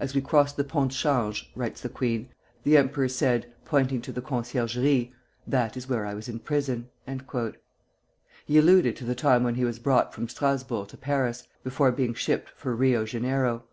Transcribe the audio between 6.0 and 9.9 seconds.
I was in prison." He alluded to the time when he was